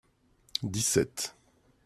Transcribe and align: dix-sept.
dix-sept. 0.73 1.17